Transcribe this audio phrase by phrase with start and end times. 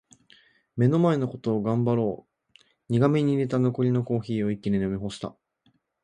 [0.77, 2.57] 「目の前のことを頑張ろう」
[2.89, 5.37] 苦めに淹れた残りのコーヒーを一気に飲み干した。